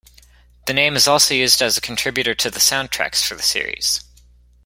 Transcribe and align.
The 0.65 0.73
name 0.73 0.95
is 0.95 1.07
also 1.07 1.35
used 1.35 1.61
as 1.61 1.77
a 1.77 1.79
contributor 1.79 2.33
to 2.33 2.49
the 2.49 2.57
soundtracks 2.57 3.23
for 3.23 3.35
the 3.35 3.43
series. 3.43 4.03